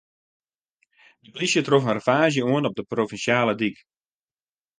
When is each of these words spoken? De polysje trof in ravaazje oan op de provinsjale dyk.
De 1.23 1.29
polysje 1.33 1.61
trof 1.65 1.83
in 1.89 1.97
ravaazje 1.97 2.41
oan 2.53 2.67
op 2.69 2.75
de 2.77 2.85
provinsjale 2.91 3.53
dyk. 3.61 3.77